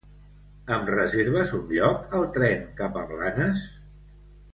[0.77, 3.61] Em reserves un lloc al tren cap a Blanes?